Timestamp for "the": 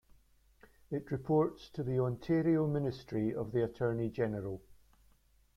1.83-1.99, 3.51-3.63